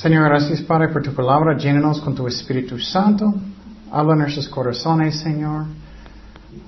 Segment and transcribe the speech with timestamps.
[0.00, 1.58] Señor, gracias Padre por tu palabra.
[1.58, 3.34] Llénanos con tu Espíritu Santo.
[3.92, 5.66] Habla en nuestros corazones, Señor.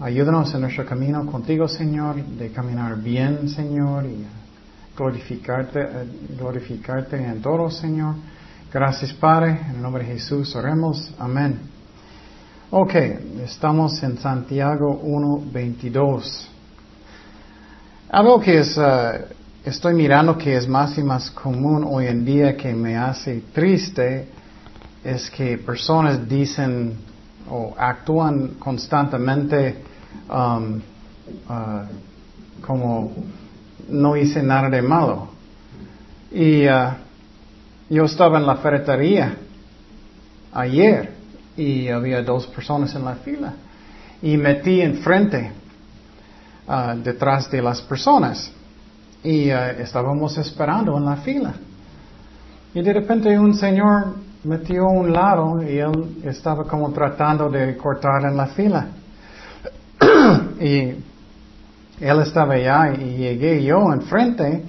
[0.00, 4.26] Ayúdanos en nuestro camino contigo, Señor, de caminar bien, Señor, y
[4.94, 6.06] glorificarte, eh,
[6.38, 8.16] glorificarte en todo, Señor.
[8.70, 9.62] Gracias, Padre.
[9.70, 11.14] En el nombre de Jesús oremos.
[11.18, 11.58] Amén.
[12.70, 12.94] Ok,
[13.44, 16.48] estamos en Santiago 1.22.
[18.10, 19.24] Algo que es, eh,
[19.64, 24.26] estoy mirando que es más y más común hoy en día que me hace triste
[25.04, 26.96] es que personas dicen
[27.48, 29.76] o actúan constantemente
[30.28, 30.80] um,
[31.48, 33.12] uh, como
[33.88, 35.28] no hice nada de malo.
[36.30, 36.94] Y uh,
[37.90, 39.36] yo estaba en la ferretería
[40.52, 41.14] ayer
[41.56, 43.54] y había dos personas en la fila
[44.22, 45.52] y metí enfrente
[46.66, 48.52] uh, detrás de las personas
[49.22, 51.54] y estábamos esperando en la fila.
[52.74, 58.24] Y de repente un señor metió un lado y él estaba como tratando de cortar
[58.24, 58.86] en la fila.
[60.60, 60.94] y
[62.00, 64.64] él estaba allá y llegué yo enfrente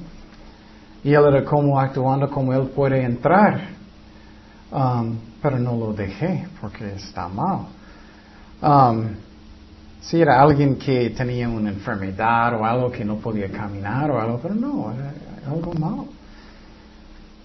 [1.03, 3.61] y él era como actuando como él puede entrar.
[4.71, 7.67] Um, pero no lo dejé porque está mal.
[8.61, 9.09] Um,
[10.03, 14.39] si era alguien que tenía una enfermedad o algo que no podía caminar o algo,
[14.41, 15.13] pero no, era
[15.49, 16.07] algo malo.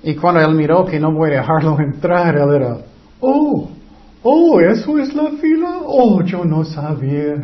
[0.02, 2.78] Y cuando él miró que no voy a dejarlo entrar, él era,
[3.20, 3.68] oh,
[4.24, 7.36] oh, eso es la fila, oh, yo no sabía.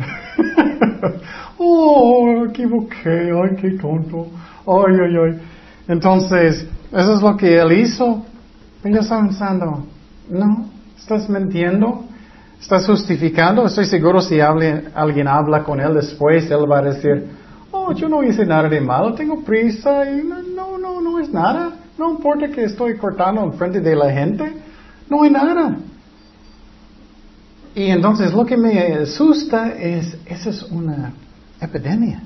[1.57, 4.27] oh, equivoqué, ay, qué tonto,
[4.67, 5.41] ay, ay, ay.
[5.87, 8.25] Entonces, eso es lo que él hizo.
[8.83, 9.85] Yo estaba pensando,
[10.29, 12.04] no, estás mintiendo,
[12.59, 13.65] estás justificando.
[13.65, 17.27] Estoy seguro si alguien habla con él después, él va a decir,
[17.71, 21.73] oh, yo no hice nada de malo, tengo prisa y no, no, no es nada.
[21.97, 24.53] No importa que estoy cortando en frente de la gente,
[25.09, 25.77] no hay nada.
[27.73, 31.13] Y entonces lo que me asusta es, esa es una
[31.59, 32.21] epidemia.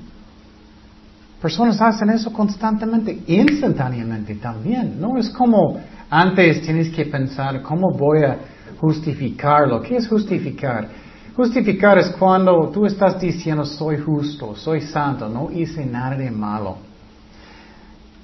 [1.40, 5.00] Personas hacen eso constantemente, instantáneamente también.
[5.00, 5.80] No es como
[6.10, 8.36] antes tienes que pensar, ¿cómo voy a
[8.80, 9.82] justificarlo?
[9.82, 10.88] ¿Qué es justificar?
[11.36, 16.76] Justificar es cuando tú estás diciendo, soy justo, soy santo, no hice nada de malo.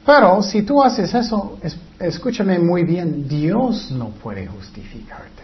[0.04, 1.58] Pero si tú haces eso,
[1.98, 5.42] escúchame muy bien, Dios no puede justificarte.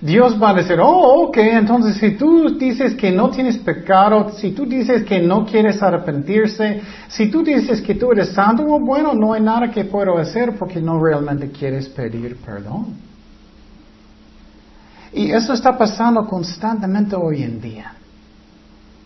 [0.00, 4.50] Dios va a decir, oh, ok, entonces si tú dices que no tienes pecado, si
[4.50, 9.14] tú dices que no quieres arrepentirse, si tú dices que tú eres santo, oh, bueno,
[9.14, 13.11] no hay nada que puedo hacer porque no realmente quieres pedir perdón.
[15.12, 17.92] Y eso está pasando constantemente hoy en día.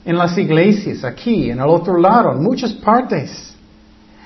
[0.04, 3.54] En las iglesias, aquí, en el otro lado, en muchas partes.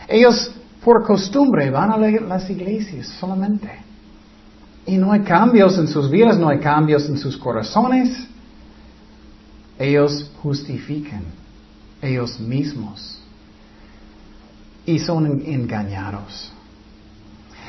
[0.06, 0.50] Ellos
[0.84, 3.70] por costumbre van a las iglesias solamente.
[4.86, 8.26] Y no hay cambios en sus vidas, no hay cambios en sus corazones.
[9.78, 11.22] Ellos justifican
[12.02, 13.18] ellos mismos.
[14.84, 16.52] Y son engañados.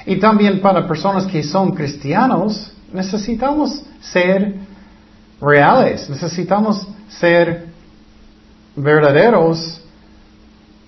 [0.05, 4.55] Y también para personas que son cristianos, necesitamos ser
[5.39, 7.67] reales, necesitamos ser
[8.75, 9.81] verdaderos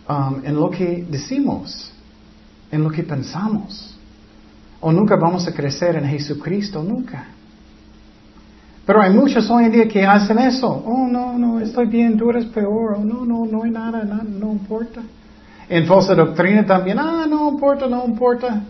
[0.08, 1.94] Um, en lo que decimos,
[2.70, 3.98] en lo que pensamos.
[4.82, 7.28] O nunca vamos a crecer en Jesucristo, nunca.
[8.86, 10.68] Pero hay muchos hoy en día que hacen eso.
[10.86, 12.98] Oh, no, no, estoy bien, tú eres peor.
[12.98, 15.02] Oh, no, no, no hay nada, no importa.
[15.70, 18.62] En falsa doctrina también, ah, no importa, no importa.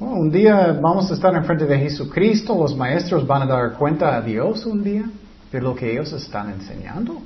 [0.00, 3.72] Oh, un día vamos a estar en frente de Jesucristo, los maestros van a dar
[3.72, 5.04] cuenta a Dios un día
[5.50, 7.20] de lo que ellos están enseñando.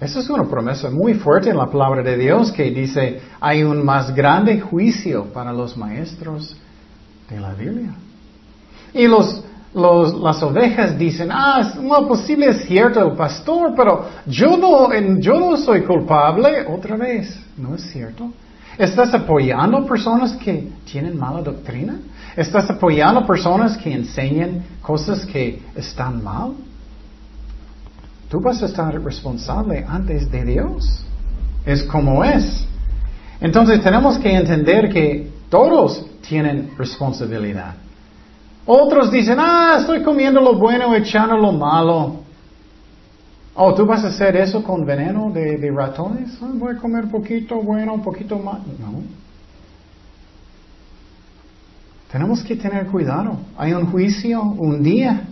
[0.00, 3.84] Esa es una promesa muy fuerte en la palabra de Dios que dice, hay un
[3.84, 6.54] más grande juicio para los maestros
[7.28, 7.94] de la Biblia.
[8.94, 9.42] Y los,
[9.74, 15.56] las ovejas dicen, ah, no, posible es cierto el pastor, pero yo no, yo no
[15.56, 16.64] soy culpable.
[16.68, 18.30] Otra vez, no es cierto.
[18.78, 21.98] ¿Estás apoyando personas que tienen mala doctrina?
[22.36, 26.52] ¿Estás apoyando personas que enseñan cosas que están mal?
[28.28, 31.04] Tú vas a estar responsable antes de Dios.
[31.64, 32.66] Es como es.
[33.40, 37.74] Entonces tenemos que entender que todos tienen responsabilidad.
[38.66, 42.25] Otros dicen, ah, estoy comiendo lo bueno, echando lo malo.
[43.58, 46.36] Oh, ¿tú vas a hacer eso con veneno de, ratones?
[46.42, 48.58] Ah, voy a comer poquito bueno, un poquito más.
[48.58, 49.02] No.
[52.12, 53.38] Tenemos que tener cuidado.
[53.56, 55.22] Hay un juicio un día.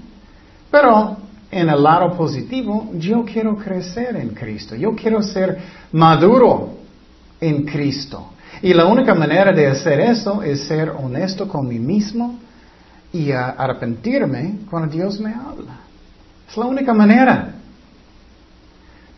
[0.70, 1.18] Pero
[1.50, 5.58] en el lado positivo, yo quiero crecer en Cristo, yo quiero ser
[5.92, 6.70] maduro
[7.40, 8.30] en Cristo.
[8.62, 12.38] Y la única manera de hacer eso es ser honesto con mí mismo
[13.12, 15.80] y arrepentirme cuando Dios me habla.
[16.48, 17.54] Es la única manera.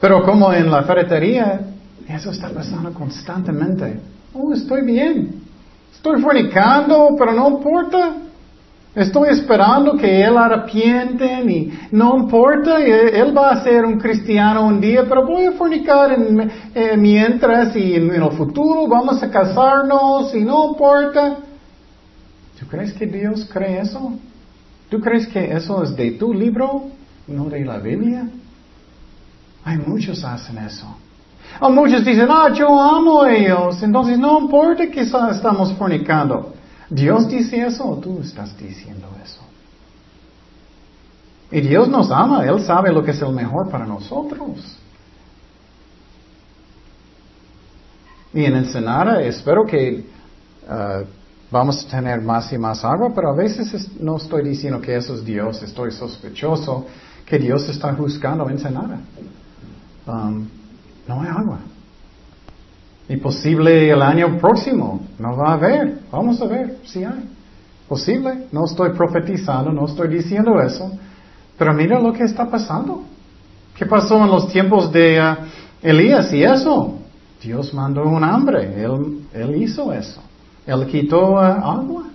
[0.07, 1.63] Pero como en la ferretería,
[2.09, 3.99] eso está pasando constantemente.
[4.35, 5.43] Oh, estoy bien.
[5.93, 8.15] Estoy fornicando, pero no importa.
[8.95, 14.81] Estoy esperando que él arrepiente y no importa, él va a ser un cristiano un
[14.81, 16.53] día, pero voy a fornicar en,
[17.03, 21.39] mientras y en, el futuro vamos a casarnos y no importa.
[22.61, 24.13] ¿Tú crees que Dios cree eso?
[24.89, 26.85] ¿Tú crees que eso es de tu libro,
[27.27, 28.29] no de la Biblia?
[29.67, 30.87] Hay muchos hacen eso.
[31.61, 36.55] O muchos dicen, ah, yo amo a ellos, entonces no importa que estamos fornicando.
[36.89, 39.41] ¿Dios dice eso o tú estás diciendo eso?
[41.51, 44.79] Y Dios nos ama, Él sabe lo que es el mejor para nosotros.
[48.33, 50.05] Y en Ensenada espero que
[50.69, 51.05] uh,
[51.51, 55.15] vamos a tener más y más agua, pero a veces no estoy diciendo que eso
[55.15, 56.87] es Dios, estoy sospechoso
[57.25, 59.01] que Dios está juzgando Ensenada.
[60.07, 60.49] Um,
[61.09, 61.59] no hay agua.
[63.09, 66.01] Y posible el año próximo no va a haber.
[66.11, 67.29] Vamos a ver si hay.
[67.89, 68.49] Posible.
[68.51, 70.91] No estoy profetizando, no estoy diciendo eso.
[71.57, 73.05] Pero mira lo que está pasando.
[73.77, 76.99] ¿Qué pasó en los tiempos de uh, Elías y eso?
[77.43, 78.83] Dios mandó un hambre.
[78.83, 80.21] Él, hizo eso.
[80.67, 82.06] Él quitó uh, agua.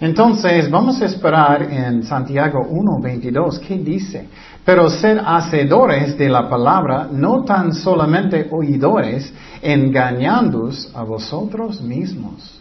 [0.00, 4.28] Entonces, vamos a esperar en Santiago 1.22, ¿qué dice?
[4.64, 9.32] Pero ser hacedores de la palabra, no tan solamente oidores,
[9.62, 12.60] engañándoos a vosotros mismos.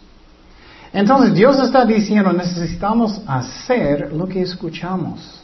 [0.94, 5.42] Entonces, Dios está diciendo, necesitamos hacer lo que escuchamos.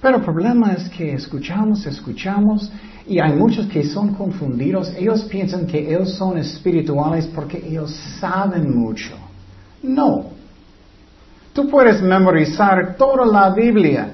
[0.00, 2.70] Pero el problema es que escuchamos, escuchamos,
[3.06, 4.94] y hay muchos que son confundidos.
[4.96, 7.90] Ellos piensan que ellos son espirituales porque ellos
[8.20, 9.29] saben mucho.
[9.82, 10.30] No.
[11.52, 14.12] Tú puedes memorizar toda la Biblia.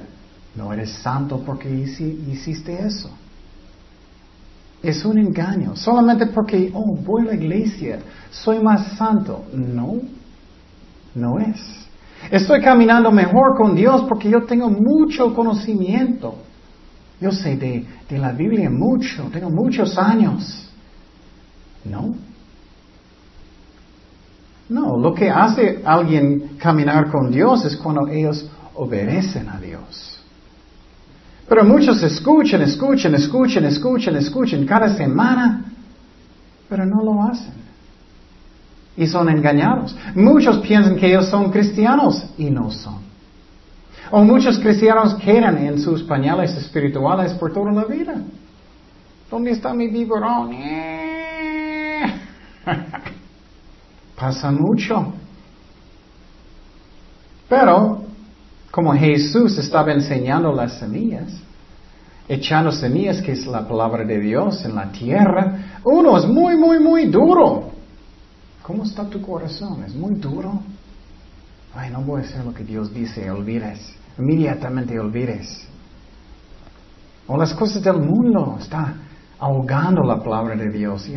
[0.54, 3.10] No eres santo porque hiciste eso.
[4.82, 5.76] Es un engaño.
[5.76, 7.98] Solamente porque, oh, voy a la iglesia,
[8.30, 9.44] soy más santo.
[9.52, 10.00] No,
[11.14, 11.86] no es.
[12.30, 16.36] Estoy caminando mejor con Dios porque yo tengo mucho conocimiento.
[17.20, 20.70] Yo sé de, de la Biblia mucho, tengo muchos años.
[21.84, 22.14] No,
[24.68, 30.20] no, lo que hace alguien caminar con Dios es cuando ellos obedecen a Dios.
[31.48, 35.64] Pero muchos escuchan, escuchan, escuchan, escuchan, escuchan cada semana,
[36.68, 37.54] pero no lo hacen.
[38.96, 39.96] Y son engañados.
[40.16, 43.06] Muchos piensan que ellos son cristianos y no son.
[44.10, 48.14] O muchos cristianos quedan en sus pañales espirituales por toda la vida.
[49.30, 50.56] ¿Dónde está mi biberón?
[54.16, 55.12] Pasa mucho.
[57.48, 58.02] Pero,
[58.70, 61.32] como Jesús estaba enseñando las semillas,
[62.28, 66.80] echando semillas, que es la palabra de Dios en la tierra, uno es muy, muy,
[66.80, 67.70] muy duro.
[68.62, 69.84] ¿Cómo está tu corazón?
[69.84, 70.60] ¿Es muy duro?
[71.74, 73.94] Ay, no voy a hacer lo que Dios dice, olvides.
[74.18, 75.68] Inmediatamente olvides.
[77.28, 78.94] O las cosas del mundo, está
[79.38, 81.08] ahogando la palabra de Dios.
[81.08, 81.14] Y,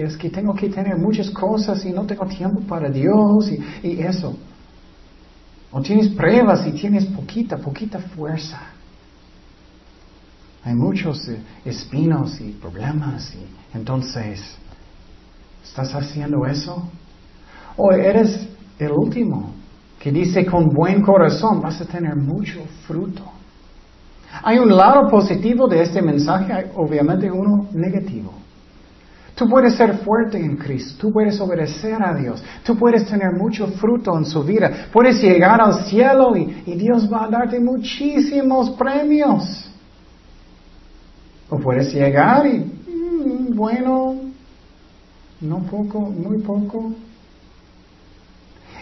[0.00, 3.50] es que tengo que tener muchas cosas y no tengo tiempo para Dios
[3.82, 4.36] y, eso.
[5.70, 8.60] O tienes pruebas y tienes poquita, poquita fuerza.
[10.64, 14.40] Hay muchos eh, espinos y problemas y entonces,
[15.64, 16.88] ¿estás haciendo eso?
[17.76, 18.48] O eres
[18.78, 19.54] el último
[19.98, 23.31] que dice con buen corazón vas a tener mucho fruto.
[24.42, 28.32] Hay un lado positivo de este mensaje, hay obviamente uno negativo.
[29.34, 33.66] Tú puedes ser fuerte en Cristo, tú puedes obedecer a Dios, tú puedes tener mucho
[33.66, 39.70] fruto en su vida, puedes llegar al cielo y, Dios va a darte muchísimos premios.
[41.48, 44.16] O puedes llegar y, mm, bueno,
[45.40, 46.92] no poco, muy poco.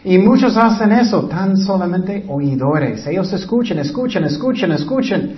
[0.04, 3.07] Y muchos hacen eso, tan solamente oidores.
[3.07, 5.37] Ellos escuchan, escuchan, escuchan, escuchan.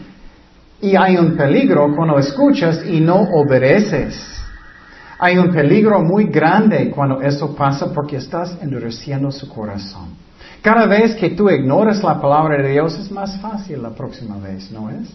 [0.80, 4.14] Y hay un peligro cuando escuchas y no obedeces.
[5.18, 10.10] Hay un peligro muy grande cuando eso pasa porque estás endureciendo su corazón.
[10.62, 14.70] Cada vez que tú ignoras la palabra de Dios es más fácil la próxima vez,
[14.70, 15.08] ¿no es?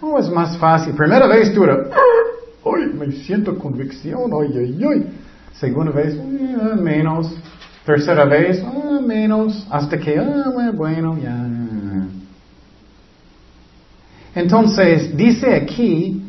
[0.00, 0.94] Oh, es más fácil.
[0.94, 4.30] Primera vez tú ¡ay, me siento convicción!
[4.32, 5.06] ¡ay, ay, ay!
[5.54, 7.32] Segunda vez, eh, menos.
[7.84, 11.46] Tercera vez, ah, menos, hasta que, ah, bueno, ya.
[14.34, 16.22] Entonces, dice aquí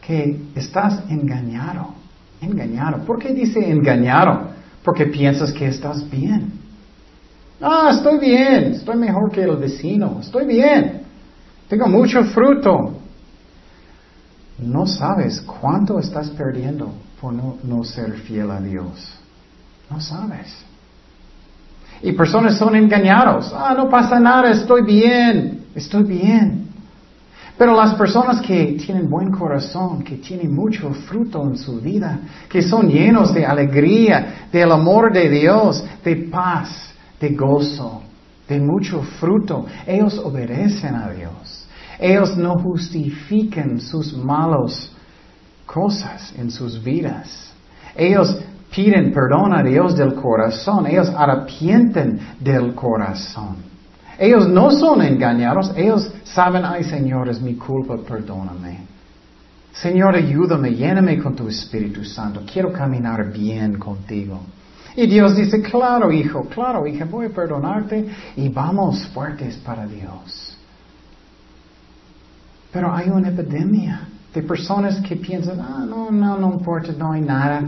[0.00, 1.94] que estás engañado.
[2.40, 3.04] Engañado.
[3.04, 4.50] ¿Por qué dice engañado?
[4.82, 6.52] Porque piensas que estás bien.
[7.60, 11.02] Ah, estoy bien, estoy mejor que el vecino, estoy bien,
[11.68, 13.00] tengo mucho fruto.
[14.58, 19.18] No sabes cuánto estás perdiendo por no, no ser fiel a Dios.
[19.90, 20.65] No sabes.
[22.02, 23.52] Y personas son engañados.
[23.54, 26.66] Ah, no pasa nada, estoy bien, estoy bien.
[27.58, 32.18] Pero las personas que tienen buen corazón, que tienen mucho fruto en su vida,
[32.50, 38.02] que son llenos de alegría, del amor de Dios, de paz, de gozo,
[38.46, 41.66] de mucho fruto, ellos obedecen a Dios.
[41.98, 44.92] Ellos no justifican sus malos
[45.64, 47.52] cosas en sus vidas.
[47.94, 48.38] Ellos
[48.76, 50.86] piden perdón a Dios del corazón.
[50.86, 53.56] Ellos arrepienten del corazón.
[54.18, 55.72] Ellos no son engañados.
[55.74, 58.80] Ellos saben, ay Señor, es mi culpa, perdóname.
[59.72, 62.42] Señor, ayúdame, lléname con tu Espíritu Santo.
[62.50, 64.40] Quiero caminar bien contigo.
[64.94, 68.06] Y Dios dice, claro, hijo, claro, hija, voy a perdonarte
[68.36, 70.56] y vamos fuertes para Dios.
[72.72, 77.22] Pero hay una epidemia de personas que piensan, ah, no, no, no importa, no hay
[77.22, 77.62] nada.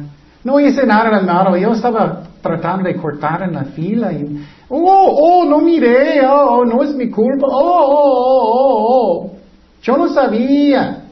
[0.48, 4.80] No hice nada de malo, yo estaba tratando de cortar en la fila y, oh,
[4.80, 9.36] oh, no miré, oh, oh no es mi culpa, oh, oh, oh, oh, oh.
[9.82, 11.04] Yo no sabía.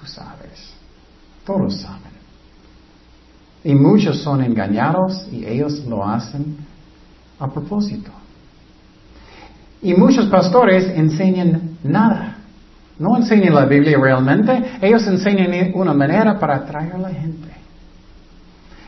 [0.00, 0.72] Tú sabes,
[1.44, 2.10] todos saben.
[3.64, 6.56] Y muchos son engañados y ellos lo hacen
[7.38, 8.10] a propósito.
[9.82, 12.38] Y muchos pastores enseñan nada.
[12.98, 17.59] No enseñan la Biblia realmente, ellos enseñan una manera para atraer a la gente.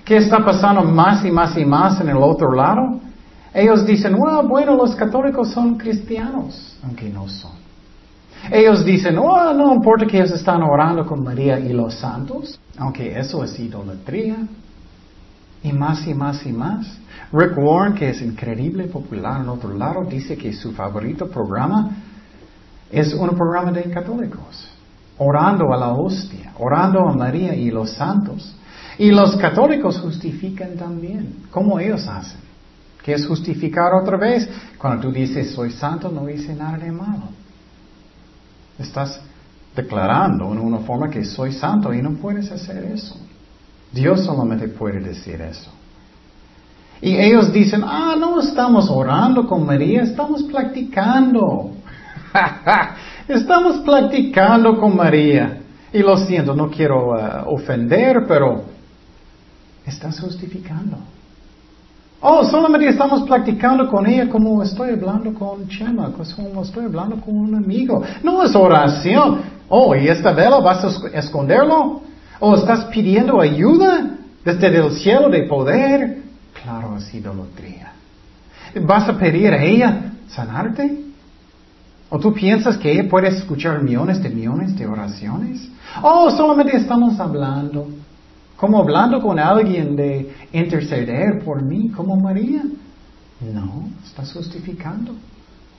[0.05, 3.01] ¿Qué está pasando más y más y más en el otro lado?
[3.55, 7.53] Ellos dicen, bueno, los católicos son cristianos, aunque no son.
[8.51, 13.19] Ellos dicen, oh, no importa que ellos están orando con María y los santos, aunque
[13.19, 14.37] eso es idolatría.
[15.63, 16.99] Y más y más y más.
[17.33, 21.91] Rick Warren, que es increíble popular en otro lado, dice que su favorito programa
[22.91, 24.69] es un programa de católicos,
[25.19, 28.57] orando a la hostia, orando a María y los santos.
[28.99, 32.41] Y los católicos justifican también, como ellos hacen.
[33.03, 34.49] Que es justificar otra vez.
[34.79, 37.29] Cuando tú dices soy santo, no hice nada de malo.
[38.79, 39.21] Estás
[39.75, 43.17] declarando en una forma que soy santo y no puedes hacer eso.
[43.91, 45.71] Dios solamente puede decir eso.
[47.01, 51.73] Y ellos dicen, ah, no estamos orando con María, estamos practicando.
[53.29, 55.63] estamos practicando con María.
[55.93, 58.65] Y lo siento, no quiero uh, ofender, pero
[59.87, 60.97] estás justificando.
[62.25, 67.37] Oh, solamente estamos practicando con ella como estoy hablando con Chema, como estoy hablando con
[67.37, 68.03] un amigo.
[68.23, 69.41] No es oración.
[69.69, 72.03] Oh, ¿y esta vela vas a esconderlo?
[72.39, 74.11] ¿O estás pidiendo ayuda
[74.45, 76.23] desde el cielo de poder?
[76.63, 77.93] Claro, es idolatría.
[78.83, 81.01] ¿Vas a pedir a ella sanarte?
[82.09, 85.69] ¿O tú piensas que ella puede escuchar millones de millones de oraciones?
[86.03, 87.89] Oh, solamente estamos hablando.
[88.63, 92.63] Como hablando con alguien de interceder por mí, como María.
[93.41, 95.17] No, estás justificando.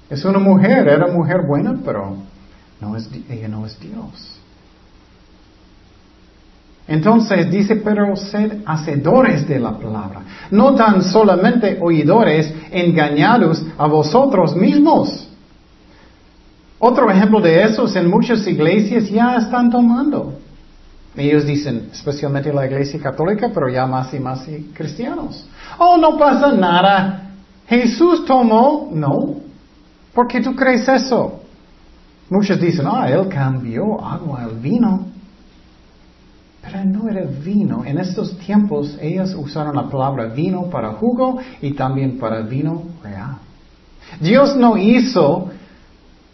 [0.10, 2.18] Es una mujer, era mujer buena, pero
[2.82, 4.38] no es, ella no es Dios.
[6.86, 10.20] Entonces dice, pero sed hacedores de la palabra,
[10.52, 15.30] no tan solamente oidores engañados a vosotros mismos.
[16.80, 20.43] Otro ejemplo de eso es en muchas iglesias ya están tomando.
[21.16, 25.48] Ellos dicen, especialmente la iglesia católica, pero ya más y más cristianos.
[25.78, 27.32] Oh, no pasa nada.
[27.68, 29.36] Jesús tomó, no.
[30.14, 31.42] ¿Por qué tú crees eso?
[32.30, 35.08] Muchos dicen, ah, él cambió agua al vino.
[36.64, 37.84] Pero no era vino.
[37.86, 43.38] En estos tiempos ellos usaron la palabra vino para jugo y también para vino real.
[44.20, 45.50] Dios no hizo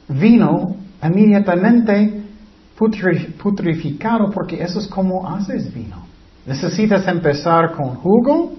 [0.08, 2.19] vino inmediatamente
[2.80, 6.08] putrificado porque eso es como haces vino.
[6.46, 8.54] Necesitas empezar con jugo,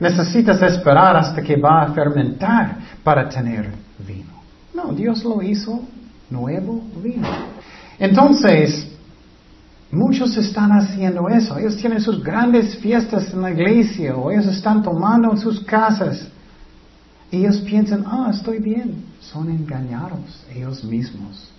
[0.00, 3.70] necesitas esperar hasta que va a fermentar para tener
[4.06, 4.30] vino.
[4.74, 5.80] No, Dios lo hizo
[6.30, 7.28] nuevo vino.
[7.98, 8.90] Entonces,
[9.92, 11.58] Muchos están haciendo eso.
[11.58, 16.28] Ellos tienen sus grandes fiestas en la iglesia o ellos están tomando en sus casas.
[17.30, 19.04] Y ellos piensan, ah, estoy bien.
[19.20, 21.50] Son engañados ellos mismos.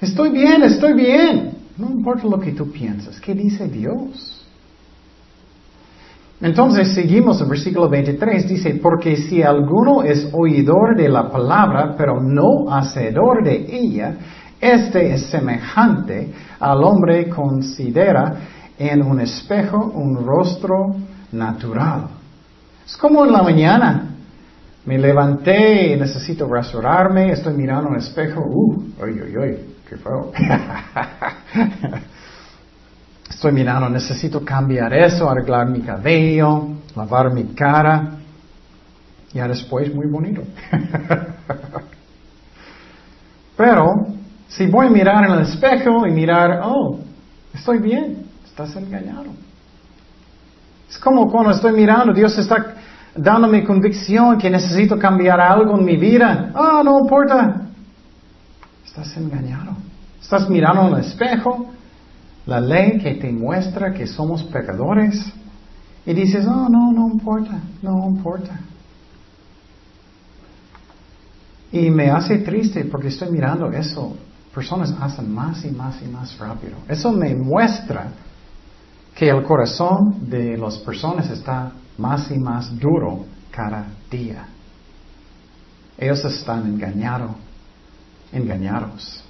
[0.00, 1.52] Estoy bien, estoy bien.
[1.78, 3.20] No importa lo que tú piensas.
[3.20, 4.44] ¿Qué dice Dios?
[6.40, 8.48] Entonces seguimos en versículo 23.
[8.48, 14.16] Dice, porque si alguno es oidor de la palabra, pero no hacedor de ella,
[14.58, 18.36] Este es semejante al hombre considera
[18.78, 20.96] en un espejo un rostro
[21.32, 22.08] natural.
[22.86, 24.14] Es como en la mañana.
[24.86, 30.32] Me levanté necesito rasurarme, estoy mirando un espejo, uh, uy, uy, uy, qué feo.
[33.28, 38.12] estoy mirando, necesito cambiar eso, arreglar mi cabello, lavar mi cara.
[39.32, 40.42] Ya después muy bonito.
[43.56, 44.06] Pero
[44.48, 47.00] si voy a mirar en el espejo y mirar, oh,
[47.52, 49.26] estoy bien, estás engañado.
[50.88, 52.74] Es como cuando estoy mirando, Dios está
[53.14, 56.52] dándome convicción que necesito cambiar algo en mi vida.
[56.54, 57.65] Ah, no importa.
[58.96, 59.76] Estás engañado.
[60.22, 61.66] Estás mirando el espejo,
[62.46, 65.22] la ley que te muestra que somos pecadores,
[66.06, 68.58] y dices, oh, no, no importa, no importa.
[71.72, 74.16] Y me hace triste porque estoy mirando eso.
[74.54, 76.76] Personas hacen más y más y más rápido.
[76.88, 78.08] Eso me muestra
[79.14, 84.46] que el corazón de las personas está más y más duro cada día.
[85.98, 87.32] Ellos están engañados,
[88.32, 89.22] engañados.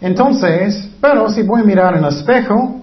[0.00, 2.80] Entonces, pero si voy a mirar en el espejo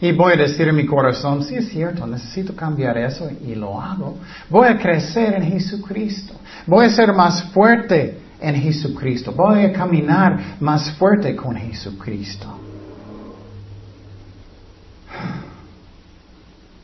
[0.00, 3.80] y voy a decir en mi corazón, sí es cierto, necesito cambiar eso y lo
[3.80, 4.18] hago,
[4.50, 6.34] voy a crecer en Jesucristo,
[6.66, 12.60] voy a ser más fuerte en Jesucristo, voy a caminar más fuerte con Jesucristo.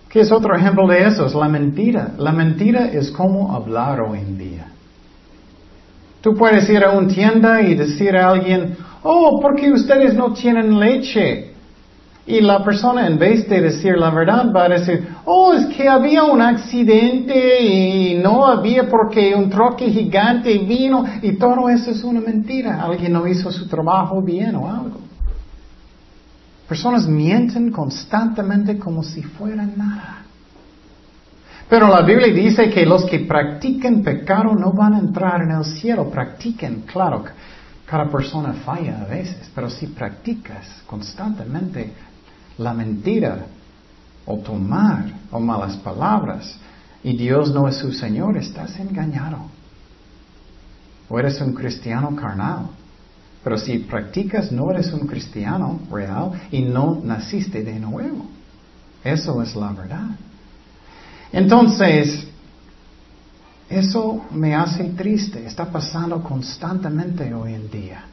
[0.09, 1.27] ¿Qué es otro ejemplo de eso?
[1.27, 2.15] Es la mentira.
[2.19, 4.70] La mentira es como hablar hoy en día.
[6.21, 10.33] Tú puedes ir a una tienda y decir a alguien, oh, ¿por qué ustedes no
[10.33, 11.51] tienen leche?
[12.27, 15.89] Y la persona en vez de decir la verdad va a decir, oh, es que
[15.89, 22.05] había un accidente y no había porque un troque gigante vino y todo eso es
[22.05, 22.83] una mentira.
[22.83, 25.01] Alguien no hizo su trabajo bien o algo.
[26.69, 30.19] Personas mienten constantemente como si fuera nada.
[31.71, 35.65] Pero la Biblia dice que los que practiquen pecado no van a entrar en el
[35.65, 36.11] cielo.
[36.11, 37.25] Practiquen, claro,
[37.87, 41.93] cada persona falla a veces, pero si practicas constantemente
[42.59, 43.47] la mentira
[44.27, 46.59] o tomar o malas palabras
[47.05, 49.39] y Dios no es su Señor, estás engañado.
[51.09, 52.67] O eres un cristiano carnal.
[53.45, 58.27] Pero si practicas, no eres un cristiano real y no naciste de nuevo.
[59.05, 60.11] Eso es la verdad.
[61.33, 62.27] Entonces,
[63.69, 65.47] eso me hace triste.
[65.47, 68.05] Está pasando constantemente hoy en día.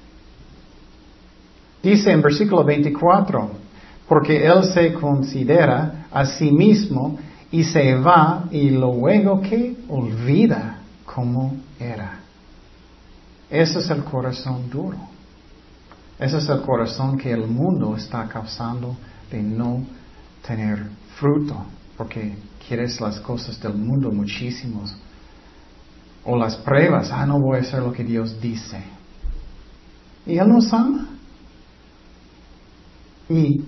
[1.82, 3.51] Dice en versículo 24,
[4.08, 7.17] porque él se considera a sí mismo
[7.51, 12.19] y se va y luego que olvida cómo era.
[13.49, 14.97] Ese es el corazón duro.
[16.19, 18.97] Ese es el corazón que el mundo está causando
[19.32, 19.84] de no
[20.45, 21.56] tener fruto,
[21.95, 22.36] porque
[22.67, 24.95] quieres las cosas del mundo muchísimos.
[26.25, 28.82] O las pruebas, ah, no voy a hacer lo que Dios dice.
[30.25, 31.08] Y Él nos ama.
[33.30, 33.62] Y,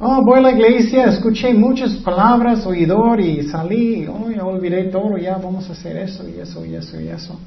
[0.00, 5.18] oh, voy a la iglesia, escuché muchas palabras, oidor, y salí, oh, ya olvidé todo,
[5.18, 7.38] ya vamos a hacer eso y eso y eso y eso.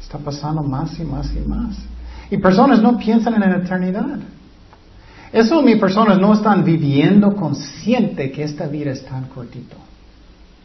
[0.00, 1.76] Está pasando más y más y más.
[2.30, 4.18] Y personas no piensan en la eternidad.
[5.32, 9.76] Eso mis personas no están viviendo consciente que esta vida es tan cortito.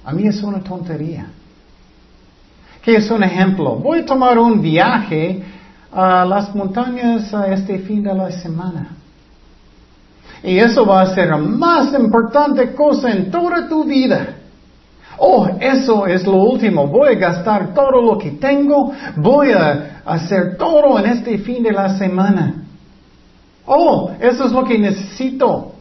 [0.03, 1.27] A mí es una tontería.
[2.81, 3.75] ¿Qué es un ejemplo?
[3.75, 5.41] Voy a tomar un viaje
[5.91, 8.89] a las montañas a este fin de la semana.
[10.43, 14.35] Y eso va a ser la más importante cosa en toda tu vida.
[15.17, 16.87] Oh, eso es lo último.
[16.87, 18.91] Voy a gastar todo lo que tengo.
[19.15, 22.66] Voy a hacer todo en este fin de la semana.
[23.67, 25.73] Oh, eso es lo que necesito.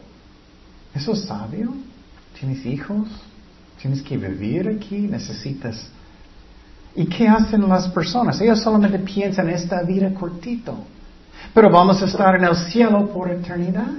[0.93, 1.73] ¿Eso es sabio?
[2.39, 3.07] ¿Tienes hijos?
[3.81, 4.97] ¿Tienes que vivir aquí?
[4.97, 5.89] ¿Necesitas?
[6.95, 8.39] ¿Y qué hacen las personas?
[8.41, 10.75] Ellos solamente piensan en esta vida cortito.
[11.53, 13.89] Pero vamos a estar en el cielo por eternidad.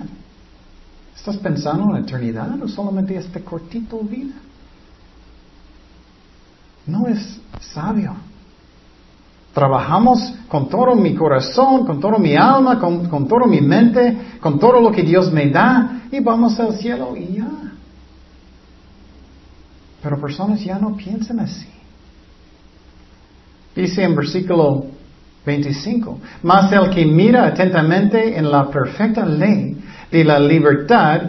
[1.17, 4.35] ¿Estás pensando en eternidad o solamente este cortito vida?
[6.89, 8.17] no es sabio.
[9.53, 14.59] Trabajamos con todo mi corazón, con todo mi alma, con, con todo mi mente, con
[14.59, 17.49] todo lo que Dios me da y vamos al cielo y ya.
[20.03, 21.67] Pero personas ya no piensan así.
[23.75, 24.87] Dice en versículo
[25.45, 29.77] 25, mas el que mira atentamente en la perfecta ley
[30.11, 31.23] de la libertad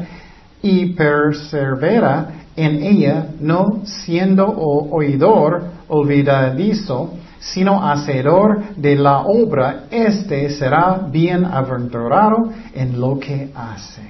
[0.62, 11.08] y persevera en ella, no siendo oidor olvidadizo, sino hacedor de la obra, éste será
[11.10, 14.02] bienaventurado en lo que hace.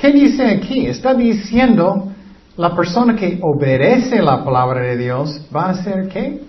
[0.00, 0.86] ¿Qué dice aquí?
[0.86, 2.12] Está diciendo
[2.56, 6.42] la persona que obedece la palabra de Dios va a ser qué?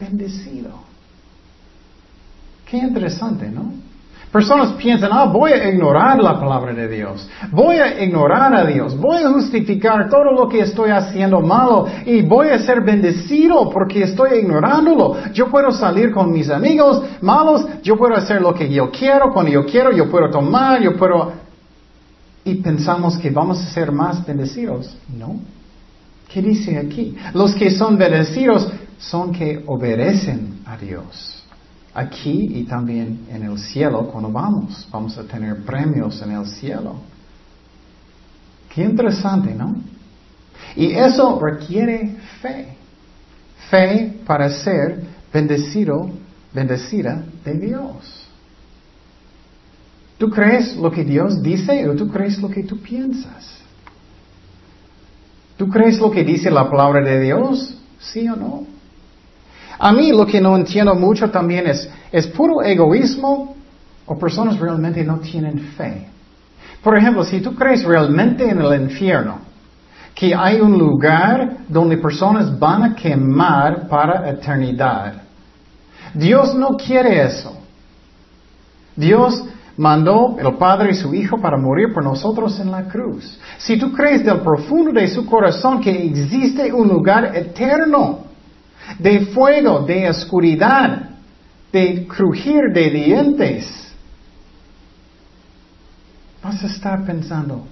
[0.00, 0.70] Bendecido.
[2.68, 3.85] Qué interesante, ¿no?
[4.32, 8.98] Personas piensan, ah, voy a ignorar la palabra de Dios, voy a ignorar a Dios,
[8.98, 14.02] voy a justificar todo lo que estoy haciendo malo y voy a ser bendecido porque
[14.02, 15.16] estoy ignorándolo.
[15.32, 19.52] Yo puedo salir con mis amigos malos, yo puedo hacer lo que yo quiero, cuando
[19.52, 21.32] yo quiero, yo puedo tomar, yo puedo...
[22.44, 24.96] Y pensamos que vamos a ser más bendecidos.
[25.16, 25.36] No.
[26.32, 27.16] ¿Qué dice aquí?
[27.32, 31.35] Los que son bendecidos son que obedecen a Dios
[31.96, 34.86] aquí y también en el cielo cuando vamos.
[34.92, 36.96] Vamos a tener premios en el cielo.
[38.72, 39.76] Qué interesante, ¿no?
[40.76, 42.76] Y eso requiere fe.
[43.70, 46.10] Fe para ser bendecido,
[46.52, 48.26] bendecida de Dios.
[50.18, 53.56] ¿Tú crees lo que Dios dice o tú crees lo que tú piensas?
[55.56, 57.78] ¿Tú crees lo que dice la palabra de Dios?
[57.98, 58.75] ¿Sí o no?
[59.78, 63.56] A mí lo que no entiendo mucho también es, ¿es puro egoísmo
[64.06, 66.08] o personas realmente no tienen fe?
[66.82, 69.40] Por ejemplo, si tú crees realmente en el infierno,
[70.14, 75.14] que hay un lugar donde personas van a quemar para eternidad,
[76.14, 77.58] Dios no quiere eso.
[78.94, 79.44] Dios
[79.76, 83.38] mandó el Padre y su Hijo para morir por nosotros en la cruz.
[83.58, 88.25] Si tú crees del profundo de su corazón que existe un lugar eterno,
[88.98, 91.10] de fuego, de oscuridad,
[91.72, 93.92] de crujir de dientes.
[96.42, 97.66] Vas a estar pensando,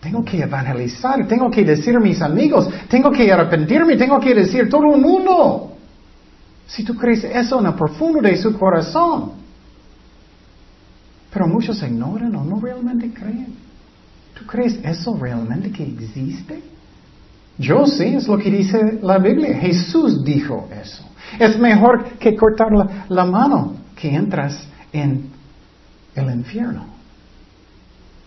[0.00, 4.68] tengo que evangelizar, tengo que decir a mis amigos, tengo que arrepentirme, tengo que decir
[4.68, 5.76] todo el mundo.
[6.66, 9.32] Si tú crees eso en el profundo de su corazón.
[11.32, 13.54] Pero muchos ignoran o no realmente creen.
[14.38, 16.62] ¿Tú crees eso realmente que existe?
[17.60, 19.54] Yo sí, es lo que dice la Biblia.
[19.58, 21.04] Jesús dijo eso.
[21.38, 22.68] Es mejor que cortar
[23.08, 25.28] la, mano que entras en
[26.14, 26.86] el infierno.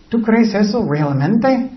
[0.07, 1.71] ¿Tú crees eso realmente?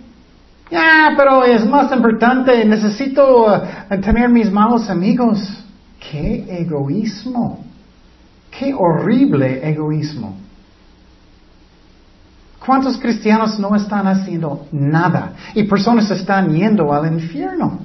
[0.70, 5.64] Ya, pero es más importante, necesito uh, tener mis malos amigos.
[5.98, 7.64] ¡Qué egoísmo!
[8.50, 10.45] ¡Qué horrible egoísmo!
[12.66, 15.34] ¿Cuántos cristianos no están haciendo nada?
[15.54, 17.78] Y personas están yendo al infierno.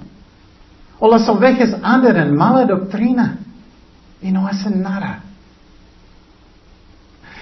[0.98, 3.38] O las ovejas andan en mala doctrina
[4.24, 5.22] y no hacen nada.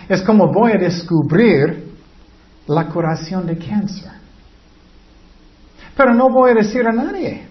[0.09, 1.93] Es como voy a descubrir
[2.67, 4.11] la curación de cáncer.
[5.95, 7.47] Pero no voy a decir a nadie.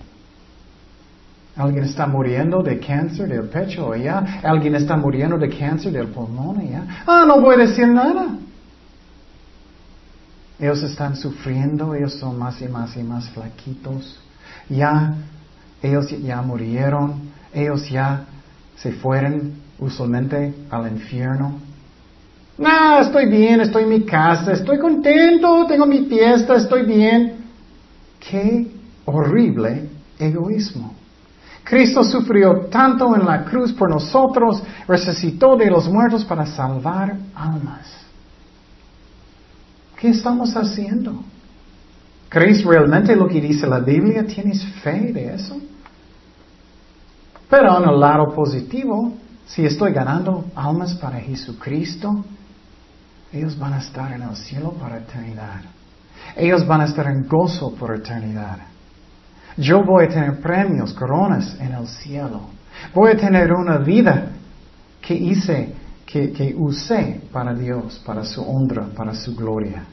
[1.56, 4.40] Alguien está muriendo de cáncer del pecho ya.
[4.42, 7.02] Alguien está muriendo de cáncer del pulmón ya.
[7.06, 8.26] Ah, no voy a decir nada.
[10.58, 14.18] Ellos están sufriendo, ellos son más y más y más flaquitos.
[14.68, 15.14] Ya,
[15.82, 18.24] ellos ya murieron, ellos ya
[18.76, 21.60] se fueron usualmente al infierno.
[22.58, 27.36] No, estoy bien, estoy en mi casa, estoy contento, tengo mi fiesta, estoy bien.
[28.18, 28.66] Qué
[29.04, 30.92] horrible egoísmo.
[31.62, 38.07] Cristo sufrió tanto en la cruz por nosotros, resucitó de los muertos para salvar almas.
[39.98, 41.24] ¿Qué estamos haciendo?
[42.28, 44.24] ¿Crees realmente lo que dice la Biblia?
[44.24, 45.60] ¿Tienes fe de eso?
[47.50, 49.14] Pero en el lado positivo,
[49.46, 52.24] si estoy ganando almas para Jesucristo,
[53.32, 55.62] ellos van a estar en el cielo para eternidad.
[56.36, 58.58] Ellos van a estar en gozo por eternidad.
[59.56, 62.42] Yo voy a tener premios, coronas en el cielo.
[62.94, 64.30] Voy a tener una vida
[65.00, 65.74] que hice
[66.08, 69.84] que, usé para Dios, para su honra, para su gloria.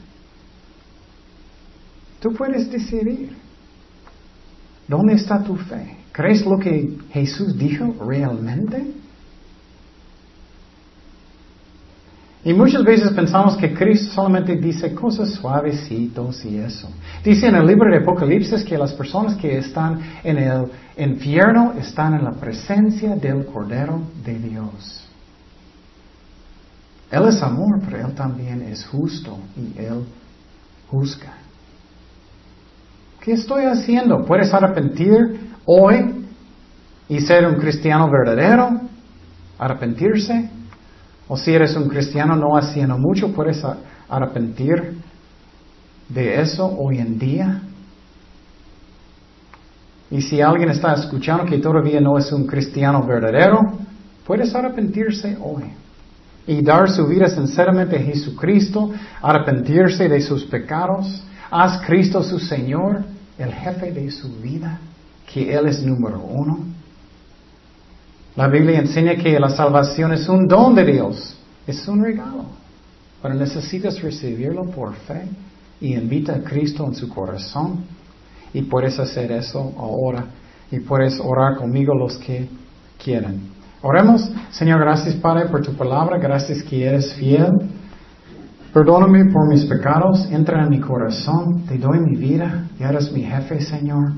[2.20, 3.36] Tú puedes decidir.
[4.88, 5.96] ¿Dónde está tu fe?
[6.12, 8.94] ¿Crees lo que Jesús dijo realmente?
[12.44, 16.88] Y muchas veces pensamos que Cristo solamente dice cosas suavecitos y eso.
[17.24, 22.14] Dice en el libro de Apocalipsis que las personas que están en el infierno están
[22.14, 25.05] en la presencia del Cordero de Dios.
[27.10, 30.04] Él es amor, pero Él también es justo y Él
[30.88, 31.34] juzga.
[33.20, 34.24] ¿Qué estoy haciendo?
[34.24, 36.26] ¿Puedes arrepentir hoy
[37.08, 38.80] y ser un cristiano verdadero?
[39.58, 40.50] ¿Arrepentirse?
[41.28, 43.62] O si eres un cristiano no haciendo mucho, ¿puedes
[44.08, 44.94] arrepentir
[46.08, 47.62] de eso hoy en día?
[50.10, 53.60] Y si alguien está escuchando que todavía no es un cristiano verdadero,
[54.24, 55.64] puedes arrepentirse hoy
[56.46, 61.22] y dar su vida sinceramente a Jesucristo, arrepentirse de sus pecados.
[61.50, 63.04] Haz Cristo su Señor,
[63.38, 64.78] el jefe de su vida,
[65.32, 66.58] que Él es número uno.
[68.36, 72.44] La Biblia enseña que la salvación es un don de Dios, es un regalo,
[73.22, 75.26] pero necesitas recibirlo por fe
[75.80, 77.84] y invita a Cristo en su corazón.
[78.52, 80.26] Y puedes hacer eso ahora
[80.70, 82.48] y puedes orar conmigo los que
[83.02, 83.55] quieran.
[83.82, 87.52] Oremos, Señor, gracias Padre por tu palabra, gracias que eres fiel.
[88.72, 93.22] Perdóname por mis pecados, entra en mi corazón, te doy mi vida, y eres mi
[93.22, 94.12] jefe, Señor.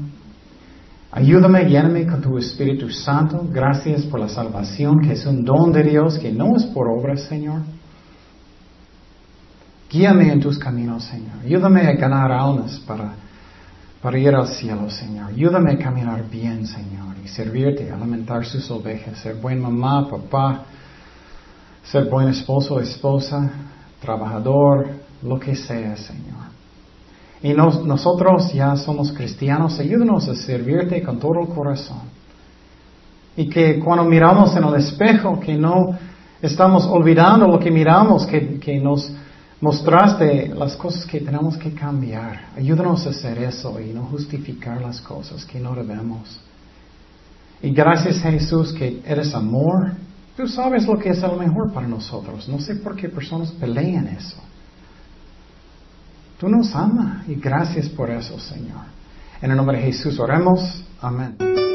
[1.10, 3.46] Ayúdame, lléname con tu Espíritu Santo.
[3.50, 7.22] Gracias por la salvación, que es un don de Dios, que no es por obras,
[7.22, 7.62] Señor.
[9.90, 11.38] Guíame en tus caminos, Señor.
[11.44, 13.14] Ayúdame a ganar almas para,
[14.02, 15.30] para ir al cielo, Señor.
[15.30, 20.64] Ayúdame a caminar bien, Señor, servirte, alimentar sus ovejas, ser buen mamá, papá,
[21.82, 23.50] ser buen esposo, esposa,
[24.00, 24.88] trabajador,
[25.22, 26.48] lo que sea, Señor.
[27.42, 32.02] Y nosotros ya somos cristianos, ayúdanos a servirte con todo el corazón.
[33.36, 35.96] Y que cuando miramos en el espejo, que no
[36.42, 39.12] estamos olvidando lo que miramos, que, que nos
[39.60, 42.48] mostraste las cosas que tenemos que cambiar.
[42.56, 46.40] Ayúdanos a hacer eso y no justificar las cosas que no debemos.
[47.62, 49.92] Y gracias Jesús que eres amor.
[50.36, 52.48] Tú sabes lo que es lo mejor para nosotros.
[52.48, 54.36] No sé por qué personas pelean eso.
[56.38, 58.86] Tú nos amas y gracias por eso, Señor.
[59.42, 60.84] En el nombre de Jesús oremos.
[61.00, 61.67] Amén.